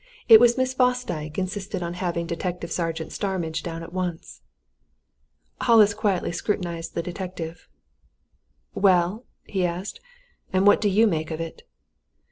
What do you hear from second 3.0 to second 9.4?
Starmidge down at once." Hollis quietly scrutinized the detective. "Well?"